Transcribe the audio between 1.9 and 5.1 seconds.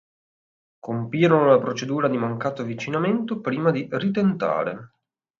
di mancato avvicinamento prima di ritentare.